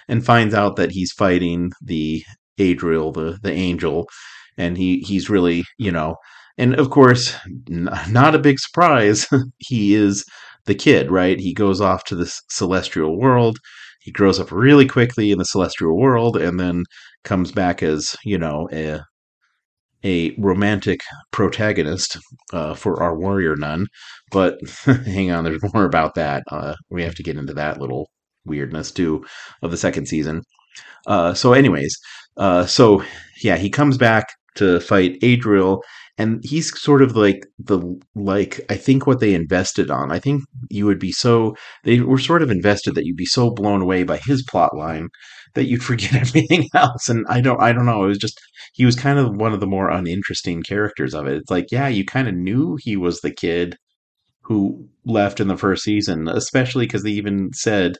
and 0.07 0.25
finds 0.25 0.53
out 0.53 0.75
that 0.75 0.91
he's 0.91 1.11
fighting 1.11 1.71
the 1.81 2.23
Adriel, 2.59 3.11
the, 3.11 3.37
the 3.41 3.51
angel, 3.51 4.07
and 4.57 4.77
he, 4.77 4.99
he's 4.99 5.29
really, 5.29 5.63
you 5.77 5.91
know, 5.91 6.15
and 6.57 6.75
of 6.75 6.89
course, 6.89 7.35
n- 7.69 7.89
not 8.09 8.35
a 8.35 8.39
big 8.39 8.59
surprise, 8.59 9.27
he 9.57 9.95
is 9.95 10.25
the 10.65 10.75
kid, 10.75 11.11
right? 11.11 11.39
He 11.39 11.53
goes 11.53 11.81
off 11.81 12.03
to 12.05 12.15
this 12.15 12.41
celestial 12.49 13.17
world. 13.19 13.57
He 14.01 14.11
grows 14.11 14.39
up 14.39 14.51
really 14.51 14.87
quickly 14.87 15.31
in 15.31 15.37
the 15.37 15.45
celestial 15.45 15.97
world 15.97 16.37
and 16.37 16.59
then 16.59 16.83
comes 17.23 17.51
back 17.51 17.83
as, 17.83 18.15
you 18.23 18.37
know, 18.37 18.67
a 18.71 19.01
a 20.03 20.31
romantic 20.37 21.01
protagonist 21.31 22.17
uh, 22.53 22.73
for 22.73 23.01
our 23.01 23.17
warrior 23.17 23.55
nun. 23.55 23.87
But 24.31 24.59
hang 24.85 25.31
on, 25.31 25.43
there's 25.43 25.61
more 25.73 25.85
about 25.85 26.15
that. 26.15 26.43
Uh, 26.51 26.75
we 26.89 27.03
have 27.03 27.15
to 27.15 27.23
get 27.23 27.37
into 27.37 27.53
that 27.55 27.79
little 27.79 28.09
weirdness 28.45 28.91
too 28.91 29.25
of 29.61 29.71
the 29.71 29.77
second 29.77 30.07
season. 30.07 30.43
Uh, 31.07 31.33
so, 31.33 31.53
anyways, 31.53 31.97
uh, 32.37 32.65
so 32.65 33.03
yeah, 33.43 33.57
he 33.57 33.69
comes 33.69 33.97
back 33.97 34.27
to 34.57 34.79
fight 34.79 35.17
Adriel, 35.21 35.81
and 36.17 36.43
he's 36.43 36.77
sort 36.79 37.01
of 37.01 37.15
like 37.15 37.45
the 37.59 37.79
like 38.15 38.59
I 38.69 38.75
think 38.75 39.05
what 39.05 39.19
they 39.19 39.33
invested 39.33 39.91
on. 39.91 40.11
I 40.11 40.19
think 40.19 40.43
you 40.69 40.85
would 40.85 40.99
be 40.99 41.11
so 41.11 41.55
they 41.83 41.99
were 41.99 42.17
sort 42.17 42.41
of 42.41 42.51
invested 42.51 42.95
that 42.95 43.05
you'd 43.05 43.17
be 43.17 43.25
so 43.25 43.51
blown 43.51 43.81
away 43.81 44.03
by 44.03 44.17
his 44.17 44.43
plot 44.43 44.75
line 44.75 45.09
that 45.53 45.65
you'd 45.65 45.83
forget 45.91 46.15
everything 46.15 46.67
else. 46.73 47.09
And 47.09 47.25
I 47.29 47.41
don't 47.41 47.61
I 47.61 47.71
don't 47.71 47.85
know. 47.85 48.03
It 48.05 48.07
was 48.07 48.17
just 48.17 48.39
he 48.73 48.85
was 48.85 48.95
kind 48.95 49.19
of 49.19 49.35
one 49.35 49.53
of 49.53 49.59
the 49.59 49.67
more 49.67 49.89
uninteresting 49.89 50.63
characters 50.63 51.13
of 51.13 51.27
it. 51.27 51.35
It's 51.35 51.51
like 51.51 51.67
yeah, 51.71 51.87
you 51.87 52.05
kind 52.05 52.27
of 52.27 52.35
knew 52.35 52.77
he 52.81 52.97
was 52.97 53.21
the 53.21 53.31
kid 53.31 53.77
who 54.43 54.87
left 55.05 55.39
in 55.39 55.49
the 55.49 55.57
first 55.57 55.83
season, 55.83 56.27
especially 56.29 56.85
because 56.85 57.03
they 57.03 57.11
even 57.11 57.49
said, 57.53 57.97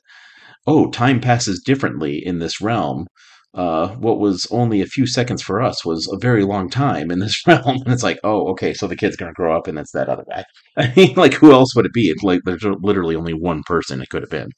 "Oh, 0.65 0.89
time 0.91 1.19
passes 1.19 1.61
differently 1.63 2.25
in 2.25 2.39
this 2.39 2.61
realm." 2.61 3.07
Uh, 3.53 3.89
what 3.95 4.19
was 4.19 4.47
only 4.51 4.81
a 4.81 4.85
few 4.85 5.07
seconds 5.07 5.41
for 5.41 5.61
us 5.61 5.83
was 5.85 6.07
a 6.11 6.17
very 6.19 6.43
long 6.43 6.69
time 6.69 7.09
in 7.09 7.19
this 7.19 7.41
realm. 7.47 7.81
And 7.83 7.93
it's 7.93 8.03
like, 8.03 8.19
oh, 8.23 8.47
okay, 8.49 8.73
so 8.73 8.87
the 8.87 8.95
kid's 8.95 9.15
going 9.15 9.31
to 9.31 9.35
grow 9.35 9.55
up 9.57 9.67
and 9.67 9.79
it's 9.79 9.91
that 9.93 10.09
other 10.09 10.25
guy. 10.29 10.43
I 10.77 10.93
mean, 10.95 11.13
like, 11.15 11.33
who 11.33 11.51
else 11.51 11.75
would 11.75 11.85
it 11.85 11.93
be? 11.93 12.09
It's 12.09 12.23
like 12.23 12.41
there's 12.45 12.63
literally 12.81 13.15
only 13.15 13.33
one 13.33 13.63
person 13.65 14.01
it 14.01 14.09
could 14.09 14.21
have 14.21 14.29
been. 14.29 14.49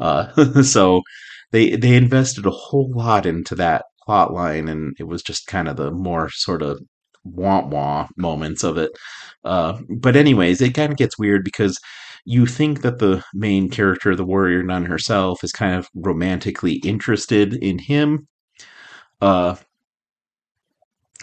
Uh, 0.00 0.62
so 0.62 1.02
they 1.52 1.76
they 1.76 1.94
invested 1.94 2.46
a 2.46 2.50
whole 2.50 2.92
lot 2.94 3.26
into 3.26 3.54
that 3.54 3.84
plot 4.04 4.32
line, 4.32 4.68
and 4.68 4.94
it 4.98 5.04
was 5.04 5.22
just 5.22 5.46
kind 5.46 5.68
of 5.68 5.76
the 5.76 5.90
more 5.90 6.28
sort 6.30 6.62
of 6.62 6.80
wah 7.24 7.66
wah 7.66 8.08
moments 8.16 8.64
of 8.64 8.76
it. 8.78 8.90
Uh, 9.44 9.78
but 9.88 10.16
anyways, 10.16 10.60
it 10.60 10.74
kind 10.74 10.92
of 10.92 10.98
gets 10.98 11.18
weird 11.18 11.44
because 11.44 11.78
you 12.24 12.46
think 12.46 12.82
that 12.82 12.98
the 12.98 13.22
main 13.34 13.70
character, 13.70 14.14
the 14.14 14.24
warrior 14.24 14.62
nun 14.62 14.84
herself, 14.84 15.42
is 15.44 15.52
kind 15.52 15.74
of 15.74 15.88
romantically 15.94 16.74
interested 16.84 17.54
in 17.54 17.78
him, 17.78 18.28
uh, 19.20 19.56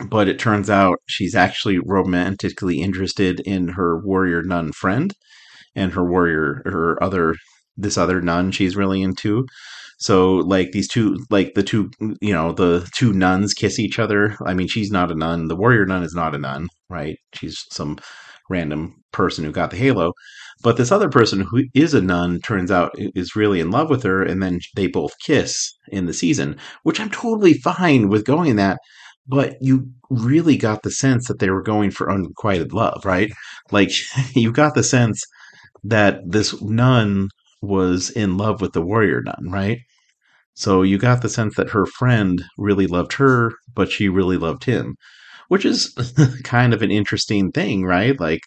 but 0.08 0.28
it 0.28 0.40
turns 0.40 0.70
out 0.70 1.00
she's 1.08 1.36
actually 1.36 1.80
romantically 1.80 2.82
interested 2.82 3.40
in 3.42 3.70
her 3.70 4.00
warrior 4.00 4.44
nun 4.44 4.72
friend 4.74 5.14
and 5.76 5.94
her 5.94 6.04
warrior, 6.04 6.62
her 6.66 7.02
other, 7.02 7.36
this 7.78 7.98
other 7.98 8.22
nun 8.22 8.52
she's 8.52 8.76
really 8.76 9.02
into. 9.02 9.46
So 9.98 10.36
like 10.36 10.72
these 10.72 10.90
two, 10.90 11.18
like 11.30 11.54
the 11.54 11.64
two, 11.64 11.90
you 12.22 12.34
know, 12.34 12.52
the 12.52 12.90
two 12.94 13.14
nuns 13.14 13.54
kiss 13.54 13.80
each 13.80 13.98
other. 13.98 14.36
I 14.46 14.54
mean, 14.54 14.68
she's 14.68 14.92
not 14.92 15.12
a 15.12 15.16
nun. 15.16 15.48
The 15.48 15.56
warrior 15.56 15.86
nun 15.86 16.04
is 16.04 16.14
not 16.14 16.36
a 16.36 16.38
nun, 16.38 16.68
right? 16.90 17.18
She's 17.34 17.64
some 17.72 17.98
random 18.50 18.96
person 19.12 19.44
who 19.44 19.52
got 19.52 19.72
the 19.72 19.78
halo. 19.78 20.14
But 20.64 20.78
this 20.78 20.92
other 20.92 21.10
person 21.10 21.42
who 21.42 21.64
is 21.74 21.94
a 21.94 22.02
nun 22.02 22.40
turns 22.42 22.72
out 22.72 22.92
is 22.98 23.36
really 23.36 23.60
in 23.60 23.72
love 23.72 23.90
with 23.90 24.04
her, 24.04 24.24
and 24.24 24.42
then 24.42 24.60
they 24.76 24.88
both 24.88 25.14
kiss 25.24 25.78
in 25.90 26.06
the 26.06 26.14
season, 26.14 26.58
which 26.84 27.00
I'm 27.00 27.10
totally 27.10 27.54
fine 27.56 28.10
with 28.10 28.26
going 28.26 28.56
that. 28.56 28.80
But 29.28 29.58
you 29.62 29.90
really 30.10 30.56
got 30.58 30.84
the 30.84 30.92
sense 30.92 31.28
that 31.28 31.40
they 31.40 31.50
were 31.50 31.64
going 31.64 31.92
for 31.92 32.12
unrequited 32.12 32.74
love, 32.74 33.04
right? 33.06 33.32
Like 33.72 33.90
you 34.36 34.52
got 34.52 34.76
the 34.76 34.84
sense 34.84 35.24
that 35.84 36.22
this 36.26 36.60
nun 36.62 37.30
was 37.62 38.10
in 38.12 38.38
love 38.38 38.62
with 38.62 38.74
the 38.74 38.82
warrior 38.82 39.22
nun, 39.22 39.52
right? 39.52 39.80
So 40.56 40.84
you 40.84 40.98
got 40.98 41.22
the 41.22 41.30
sense 41.30 41.56
that 41.56 41.72
her 41.72 41.86
friend 41.86 42.44
really 42.58 42.88
loved 42.88 43.14
her, 43.14 43.54
but 43.74 43.92
she 43.92 44.08
really 44.08 44.38
loved 44.38 44.64
him, 44.64 44.96
which 45.50 45.66
is 45.66 45.94
kind 46.44 46.74
of 46.74 46.82
an 46.82 46.92
interesting 46.92 47.52
thing, 47.52 47.84
right? 47.84 48.20
Like 48.20 48.42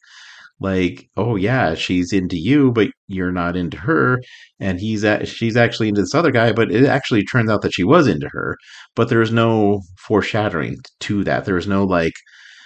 like 0.60 1.08
oh 1.16 1.36
yeah 1.36 1.74
she's 1.74 2.12
into 2.12 2.36
you 2.36 2.72
but 2.72 2.88
you're 3.06 3.32
not 3.32 3.56
into 3.56 3.76
her. 3.76 4.20
And 4.60 4.80
he's 4.80 5.04
at, 5.04 5.28
she's 5.28 5.56
actually 5.56 5.88
into 5.88 6.00
this 6.00 6.14
other 6.14 6.32
guy 6.32 6.52
but 6.52 6.72
it 6.72 6.84
actually 6.86 7.24
turns 7.24 7.50
out 7.50 7.62
that 7.62 7.74
she 7.74 7.84
was 7.84 8.06
into 8.06 8.28
her. 8.32 8.56
But 8.94 9.08
there's 9.08 9.32
no 9.32 9.82
foreshadowing 10.06 10.78
to 11.00 11.24
that. 11.24 11.44
There's 11.44 11.66
no 11.68 11.84
like 11.84 12.14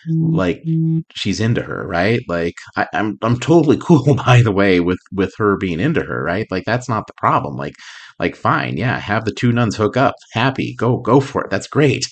like 0.08 0.62
mm-hmm. 0.66 1.00
she's 1.14 1.38
into 1.38 1.62
her 1.62 1.86
right? 1.86 2.20
Like 2.26 2.54
I, 2.76 2.88
i'm 2.92 3.18
i'm 3.22 3.38
totally 3.38 3.76
cool 3.80 4.16
by 4.16 4.42
the 4.42 4.50
way 4.50 4.80
with 4.80 4.98
with 5.12 5.32
her 5.38 5.56
being 5.56 5.80
into 5.80 6.02
her 6.02 6.24
right? 6.24 6.46
Like 6.50 6.64
that's 6.64 6.88
not 6.88 7.06
the 7.06 7.14
problem. 7.16 7.56
Like 7.56 7.74
like 8.18 8.36
fine 8.36 8.76
yeah 8.78 8.98
have 8.98 9.24
the 9.24 9.34
two 9.34 9.52
nuns 9.52 9.76
hook 9.76 9.96
up. 9.96 10.14
Happy. 10.32 10.74
Go 10.78 10.98
go 10.98 11.20
for 11.20 11.44
it. 11.44 11.50
That's 11.50 11.66
great. 11.68 12.04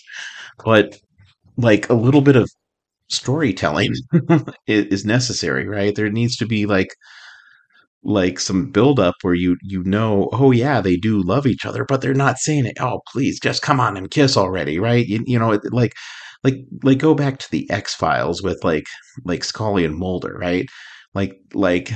But 0.64 0.94
like 1.60 1.88
a 1.88 1.94
little 1.94 2.20
bit 2.22 2.36
of 2.36 2.50
storytelling 3.08 3.94
is 4.66 5.04
necessary, 5.04 5.66
right? 5.68 5.94
There 5.94 6.10
needs 6.10 6.36
to 6.38 6.46
be 6.46 6.66
like 6.66 6.90
like 8.02 8.40
some 8.40 8.70
build 8.70 8.98
up 8.98 9.14
where 9.22 9.34
you 9.34 9.56
you 9.62 9.82
know, 9.84 10.28
oh 10.32 10.50
yeah, 10.52 10.80
they 10.80 10.96
do 10.96 11.22
love 11.22 11.46
each 11.46 11.66
other, 11.66 11.84
but 11.84 12.00
they're 12.00 12.14
not 12.14 12.38
saying 12.38 12.66
it. 12.66 12.76
Oh, 12.80 13.00
please, 13.12 13.38
just 13.40 13.62
come 13.62 13.80
on 13.80 13.96
and 13.96 14.10
kiss 14.10 14.36
already, 14.36 14.78
right? 14.78 15.06
You, 15.06 15.22
you 15.26 15.38
know, 15.38 15.58
like 15.70 15.92
like 16.44 16.64
like 16.82 16.98
go 16.98 17.14
back 17.14 17.38
to 17.38 17.50
the 17.50 17.70
X 17.70 17.94
Files 17.94 18.42
with 18.42 18.64
like 18.64 18.86
like 19.24 19.44
Scully 19.44 19.84
and 19.84 19.96
Mulder, 19.96 20.36
right? 20.40 20.66
Like 21.14 21.34
like 21.54 21.90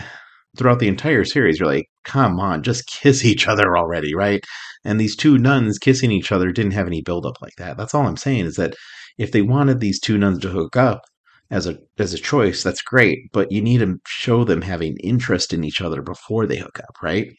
throughout 0.58 0.78
the 0.78 0.88
entire 0.88 1.24
series, 1.24 1.58
you're 1.58 1.68
like, 1.68 1.86
come 2.04 2.38
on, 2.40 2.62
just 2.62 2.86
kiss 2.86 3.24
each 3.26 3.48
other 3.48 3.76
already, 3.76 4.14
right? 4.14 4.44
And 4.84 5.00
these 5.00 5.16
two 5.16 5.38
nuns 5.38 5.78
kissing 5.78 6.10
each 6.12 6.30
other 6.32 6.52
didn't 6.52 6.72
have 6.72 6.86
any 6.86 7.00
build 7.02 7.24
up 7.26 7.40
like 7.40 7.54
that. 7.58 7.76
That's 7.78 7.94
all 7.94 8.06
I'm 8.06 8.16
saying 8.18 8.44
is 8.46 8.56
that 8.56 8.74
if 9.18 9.32
they 9.32 9.42
wanted 9.42 9.80
these 9.80 10.00
two 10.00 10.18
nuns 10.18 10.40
to 10.40 10.48
hook 10.48 10.76
up 10.76 11.02
as 11.50 11.66
a 11.66 11.78
as 11.98 12.14
a 12.14 12.18
choice, 12.18 12.62
that's 12.62 12.82
great. 12.82 13.30
But 13.32 13.52
you 13.52 13.60
need 13.62 13.78
to 13.78 13.98
show 14.06 14.44
them 14.44 14.62
having 14.62 14.96
interest 14.98 15.52
in 15.52 15.64
each 15.64 15.80
other 15.80 16.02
before 16.02 16.46
they 16.46 16.58
hook 16.58 16.78
up, 16.80 16.96
right? 17.02 17.32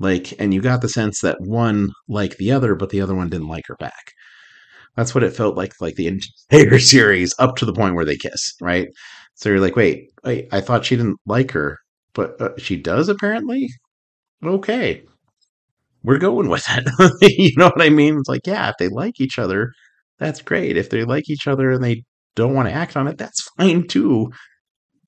Like, 0.00 0.34
and 0.40 0.52
you 0.54 0.60
got 0.60 0.80
the 0.82 0.88
sense 0.88 1.20
that 1.20 1.40
one 1.40 1.90
liked 2.08 2.38
the 2.38 2.52
other, 2.52 2.74
but 2.74 2.90
the 2.90 3.00
other 3.00 3.14
one 3.14 3.28
didn't 3.28 3.48
like 3.48 3.64
her 3.68 3.76
back. 3.76 4.12
That's 4.96 5.14
what 5.14 5.24
it 5.24 5.34
felt 5.36 5.56
like, 5.56 5.72
like 5.80 5.94
the 5.94 6.08
entire 6.08 6.78
series 6.80 7.34
up 7.38 7.56
to 7.56 7.64
the 7.64 7.72
point 7.72 7.94
where 7.94 8.04
they 8.04 8.16
kiss, 8.16 8.54
right? 8.60 8.88
So 9.34 9.48
you're 9.48 9.60
like, 9.60 9.76
wait, 9.76 10.10
I 10.24 10.60
thought 10.60 10.84
she 10.84 10.96
didn't 10.96 11.18
like 11.26 11.52
her, 11.52 11.78
but 12.14 12.40
uh, 12.40 12.50
she 12.58 12.76
does 12.76 13.08
apparently. 13.08 13.68
Okay, 14.44 15.04
we're 16.02 16.18
going 16.18 16.48
with 16.48 16.66
it. 16.68 16.88
you 17.38 17.52
know 17.56 17.66
what 17.66 17.82
I 17.82 17.88
mean? 17.90 18.18
It's 18.18 18.28
like, 18.28 18.46
yeah, 18.46 18.68
if 18.68 18.74
they 18.78 18.88
like 18.88 19.20
each 19.20 19.38
other, 19.38 19.72
that's 20.22 20.42
great. 20.42 20.76
If 20.76 20.90
they 20.90 21.04
like 21.04 21.28
each 21.30 21.46
other 21.46 21.70
and 21.70 21.82
they 21.84 22.04
don't 22.36 22.54
want 22.54 22.68
to 22.68 22.74
act 22.74 22.96
on 22.96 23.08
it, 23.08 23.18
that's 23.18 23.42
fine 23.58 23.86
too. 23.88 24.30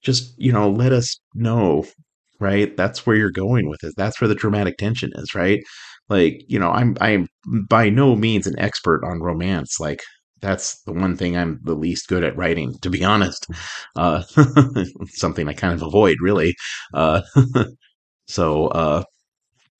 Just, 0.02 0.34
you 0.38 0.52
know, 0.52 0.70
let 0.70 0.92
us 0.92 1.18
know 1.34 1.84
right? 2.40 2.76
That's 2.76 3.06
where 3.06 3.16
you're 3.16 3.30
going 3.30 3.68
with 3.68 3.84
it. 3.84 3.94
That's 3.96 4.20
where 4.20 4.28
the 4.28 4.34
dramatic 4.34 4.76
tension 4.76 5.10
is, 5.16 5.34
right? 5.34 5.62
Like, 6.08 6.42
you 6.48 6.58
know, 6.58 6.70
I'm 6.70 6.96
I'm 7.00 7.28
by 7.68 7.90
no 7.90 8.16
means 8.16 8.46
an 8.46 8.58
expert 8.58 9.02
on 9.04 9.20
romance. 9.20 9.80
Like 9.80 10.00
that's 10.40 10.82
the 10.82 10.92
one 10.92 11.16
thing 11.16 11.36
I'm 11.36 11.60
the 11.64 11.74
least 11.74 12.08
good 12.08 12.24
at 12.24 12.36
writing, 12.36 12.74
to 12.82 12.90
be 12.90 13.04
honest. 13.12 13.46
Uh, 13.96 14.22
something 15.08 15.48
I 15.48 15.54
kind 15.54 15.74
of 15.74 15.82
avoid, 15.82 16.16
really. 16.20 16.54
Uh, 16.92 17.22
so, 18.26 18.68
uh, 18.68 19.04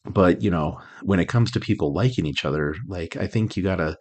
but 0.07 0.43
you 0.43 0.51
know, 0.51 0.81
when 1.03 1.21
it 1.21 1.29
comes 1.29 1.51
to 1.53 1.61
people 1.61 1.93
liking 1.95 2.27
each 2.27 2.45
other, 2.45 2.75
like 2.89 3.17
I 3.17 3.27
think 3.27 3.57
you 3.57 3.63
gotta 3.63 3.97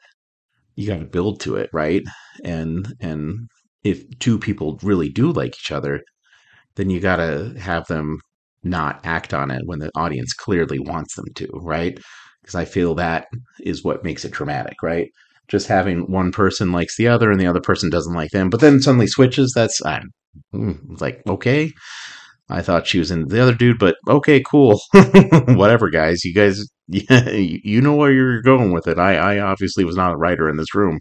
you 0.75 0.87
gotta 0.87 1.05
build 1.05 1.39
to 1.41 1.55
it, 1.55 1.69
right? 1.73 2.03
And 2.43 2.93
and 2.99 3.47
if 3.83 4.03
two 4.19 4.39
people 4.39 4.79
really 4.83 5.09
do 5.09 5.31
like 5.31 5.55
each 5.55 5.71
other, 5.71 6.01
then 6.75 6.89
you 6.89 6.99
gotta 6.99 7.53
have 7.59 7.85
them 7.87 8.19
not 8.63 9.01
act 9.03 9.33
on 9.33 9.51
it 9.51 9.61
when 9.65 9.79
the 9.79 9.91
audience 9.95 10.33
clearly 10.33 10.79
wants 10.79 11.15
them 11.15 11.25
to, 11.35 11.47
right? 11.53 11.99
Because 12.41 12.55
I 12.55 12.65
feel 12.65 12.95
that 12.95 13.27
is 13.61 13.83
what 13.83 14.03
makes 14.03 14.25
it 14.25 14.31
dramatic, 14.31 14.81
right? 14.81 15.09
Just 15.49 15.67
having 15.67 16.11
one 16.11 16.31
person 16.31 16.71
likes 16.71 16.97
the 16.97 17.07
other 17.07 17.29
and 17.29 17.39
the 17.39 17.47
other 17.47 17.61
person 17.61 17.89
doesn't 17.89 18.15
like 18.15 18.31
them, 18.31 18.49
but 18.49 18.61
then 18.61 18.81
suddenly 18.81 19.07
switches. 19.07 19.51
That's 19.53 19.83
I'm 19.85 20.09
mm, 20.53 21.01
like 21.01 21.21
okay. 21.27 21.71
I 22.49 22.61
thought 22.61 22.87
she 22.87 22.99
was 22.99 23.11
in 23.11 23.27
the 23.27 23.41
other 23.41 23.55
dude, 23.55 23.79
but 23.79 23.95
okay, 24.07 24.41
cool, 24.41 24.79
whatever, 25.47 25.89
guys. 25.89 26.23
You 26.25 26.33
guys, 26.33 26.65
yeah, 26.87 27.29
you 27.29 27.81
know 27.81 27.95
where 27.95 28.11
you're 28.11 28.41
going 28.41 28.71
with 28.73 28.87
it. 28.87 28.99
I, 28.99 29.15
I 29.15 29.39
obviously 29.39 29.85
was 29.85 29.95
not 29.95 30.13
a 30.13 30.17
writer 30.17 30.49
in 30.49 30.57
this 30.57 30.75
room, 30.75 30.99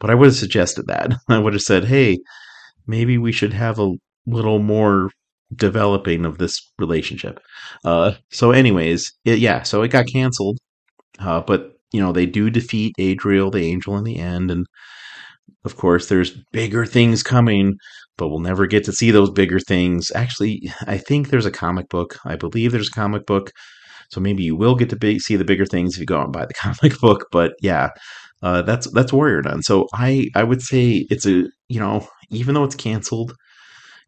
but 0.00 0.10
I 0.10 0.14
would 0.14 0.26
have 0.26 0.36
suggested 0.36 0.86
that. 0.86 1.12
I 1.28 1.38
would 1.38 1.52
have 1.54 1.62
said, 1.62 1.84
hey, 1.84 2.18
maybe 2.86 3.18
we 3.18 3.32
should 3.32 3.52
have 3.54 3.78
a 3.78 3.92
little 4.26 4.60
more 4.60 5.10
developing 5.54 6.26
of 6.26 6.38
this 6.38 6.60
relationship. 6.78 7.40
Uh, 7.84 8.14
so, 8.30 8.52
anyways, 8.52 9.12
it, 9.24 9.38
yeah, 9.40 9.62
so 9.62 9.82
it 9.82 9.88
got 9.90 10.06
canceled, 10.08 10.58
uh, 11.20 11.40
but 11.42 11.72
you 11.92 12.00
know 12.00 12.12
they 12.12 12.26
do 12.26 12.50
defeat 12.50 12.94
Adriel, 12.98 13.50
the 13.50 13.64
angel, 13.64 13.96
in 13.98 14.04
the 14.04 14.18
end, 14.18 14.50
and 14.50 14.66
of 15.64 15.76
course, 15.76 16.08
there's 16.08 16.30
bigger 16.52 16.86
things 16.86 17.22
coming, 17.22 17.76
but 18.16 18.28
we'll 18.28 18.38
never 18.40 18.66
get 18.66 18.84
to 18.84 18.92
see 18.92 19.10
those 19.10 19.30
bigger 19.30 19.58
things. 19.60 20.10
Actually, 20.14 20.70
I 20.86 20.98
think 20.98 21.28
there's 21.28 21.46
a 21.46 21.50
comic 21.50 21.88
book. 21.88 22.18
I 22.24 22.36
believe 22.36 22.72
there's 22.72 22.88
a 22.88 22.92
comic 22.92 23.26
book. 23.26 23.50
So 24.10 24.20
maybe 24.20 24.42
you 24.42 24.56
will 24.56 24.74
get 24.74 24.90
to 24.90 24.96
be, 24.96 25.18
see 25.18 25.36
the 25.36 25.44
bigger 25.44 25.66
things 25.66 25.94
if 25.94 26.00
you 26.00 26.06
go 26.06 26.18
out 26.18 26.24
and 26.24 26.32
buy 26.32 26.46
the 26.46 26.54
comic 26.60 26.98
book. 27.00 27.26
But 27.32 27.54
yeah, 27.60 27.90
uh, 28.42 28.62
that's 28.62 28.90
that's 28.92 29.12
Warrior 29.12 29.42
Nun. 29.42 29.62
So 29.62 29.86
I 29.92 30.28
I 30.34 30.42
would 30.42 30.62
say 30.62 31.06
it's 31.10 31.26
a 31.26 31.44
you 31.68 31.80
know 31.80 32.06
even 32.30 32.54
though 32.54 32.64
it's 32.64 32.74
canceled, 32.74 33.34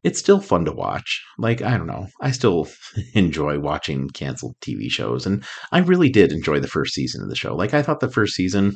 it's 0.05 0.19
still 0.19 0.41
fun 0.41 0.65
to 0.65 0.73
watch. 0.73 1.23
Like, 1.39 1.63
I 1.63 1.77
don't 1.77 1.87
know. 1.87 2.09
I 2.21 2.31
still 2.31 2.69
enjoy 3.15 3.59
watching 3.59 4.09
canceled 4.11 4.57
TV 4.61 4.91
shows. 4.91 5.27
And 5.27 5.45
I 5.73 5.79
really 5.79 6.09
did 6.09 6.33
enjoy 6.33 6.61
the 6.61 6.69
first 6.69 6.95
season 6.95 7.23
of 7.23 7.29
the 7.29 7.37
show. 7.37 7.55
Like, 7.55 7.75
I 7.75 7.83
thought 7.83 8.01
the 8.01 8.11
first 8.11 8.35
season 8.35 8.75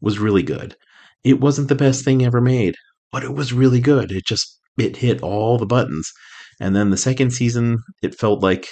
was 0.00 0.18
really 0.18 0.42
good. 0.42 0.76
It 1.24 1.40
wasn't 1.40 1.68
the 1.68 1.74
best 1.74 2.04
thing 2.04 2.24
ever 2.24 2.40
made, 2.40 2.74
but 3.12 3.24
it 3.24 3.34
was 3.34 3.52
really 3.52 3.80
good. 3.80 4.10
It 4.10 4.24
just, 4.26 4.58
it 4.78 4.96
hit 4.96 5.22
all 5.22 5.58
the 5.58 5.66
buttons. 5.66 6.10
And 6.60 6.76
then 6.76 6.90
the 6.90 6.96
second 6.96 7.32
season, 7.32 7.78
it 8.02 8.14
felt 8.14 8.42
like 8.42 8.68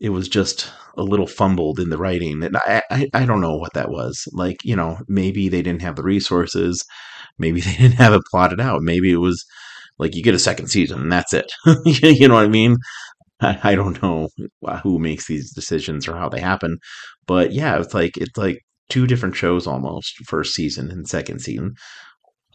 it 0.00 0.10
was 0.10 0.28
just 0.28 0.70
a 0.96 1.02
little 1.02 1.26
fumbled 1.26 1.80
in 1.80 1.90
the 1.90 1.98
writing. 1.98 2.42
And 2.42 2.56
I, 2.56 2.82
I, 2.90 3.08
I 3.14 3.26
don't 3.26 3.40
know 3.40 3.56
what 3.56 3.74
that 3.74 3.90
was. 3.90 4.26
Like, 4.32 4.56
you 4.64 4.76
know, 4.76 4.98
maybe 5.08 5.48
they 5.48 5.62
didn't 5.62 5.82
have 5.82 5.96
the 5.96 6.02
resources. 6.02 6.84
Maybe 7.38 7.60
they 7.62 7.74
didn't 7.74 7.94
have 7.94 8.12
it 8.12 8.22
plotted 8.30 8.60
out. 8.60 8.82
Maybe 8.82 9.10
it 9.12 9.18
was 9.18 9.44
like 9.98 10.14
you 10.14 10.22
get 10.22 10.34
a 10.34 10.40
second 10.40 10.68
season 10.68 11.00
and 11.02 11.12
that's 11.12 11.32
it. 11.32 11.52
you 11.84 12.28
know 12.28 12.34
what 12.34 12.44
I 12.44 12.48
mean? 12.48 12.76
I, 13.40 13.58
I, 13.62 13.74
don't 13.74 14.00
know 14.02 14.28
who 14.82 14.98
makes 14.98 15.26
these 15.26 15.52
decisions 15.52 16.06
or 16.06 16.16
how 16.16 16.28
they 16.28 16.40
happen, 16.40 16.78
but 17.26 17.52
yeah, 17.52 17.78
it's 17.80 17.92
like 17.92 18.16
it's 18.16 18.36
like 18.36 18.58
two 18.88 19.06
different 19.06 19.34
shows 19.36 19.66
almost, 19.66 20.14
first 20.26 20.54
season 20.54 20.90
and 20.90 21.06
second 21.08 21.40
season. 21.40 21.74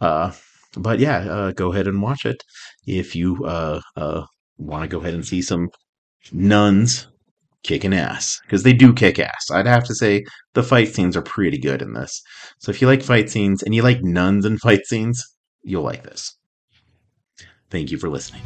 Uh, 0.00 0.32
but 0.76 0.98
yeah, 0.98 1.18
uh, 1.18 1.52
go 1.52 1.72
ahead 1.72 1.86
and 1.86 2.02
watch 2.02 2.24
it 2.24 2.42
if 2.86 3.14
you 3.14 3.44
uh, 3.44 3.80
uh 3.96 4.22
want 4.56 4.82
to 4.82 4.88
go 4.88 5.00
ahead 5.00 5.14
and 5.14 5.26
see 5.26 5.42
some 5.42 5.68
nuns 6.32 7.06
kicking 7.62 7.94
ass 7.94 8.40
because 8.42 8.62
they 8.62 8.72
do 8.72 8.92
kick 8.92 9.18
ass. 9.18 9.50
I'd 9.50 9.66
have 9.66 9.84
to 9.84 9.94
say 9.94 10.24
the 10.54 10.62
fight 10.62 10.88
scenes 10.88 11.16
are 11.16 11.22
pretty 11.22 11.58
good 11.58 11.82
in 11.82 11.92
this. 11.92 12.22
So 12.58 12.70
if 12.70 12.80
you 12.80 12.86
like 12.86 13.02
fight 13.02 13.30
scenes 13.30 13.62
and 13.62 13.74
you 13.74 13.82
like 13.82 14.02
nuns 14.02 14.44
and 14.44 14.60
fight 14.60 14.86
scenes, 14.86 15.24
you'll 15.62 15.82
like 15.82 16.04
this. 16.04 16.36
Thank 17.70 17.90
you 17.90 17.98
for 17.98 18.08
listening. 18.08 18.42